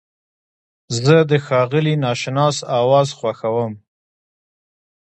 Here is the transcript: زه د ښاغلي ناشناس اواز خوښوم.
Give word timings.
زه 1.03 1.15
د 1.29 1.31
ښاغلي 1.45 1.95
ناشناس 2.05 2.57
اواز 2.79 3.09
خوښوم. 3.17 3.73